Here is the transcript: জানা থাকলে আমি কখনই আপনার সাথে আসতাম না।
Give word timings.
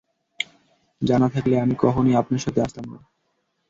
জানা 1.01 1.27
থাকলে 1.29 1.55
আমি 1.59 1.75
কখনই 1.75 2.13
আপনার 2.15 2.39
সাথে 2.39 2.59
আসতাম 2.61 2.85
না। 2.93 2.99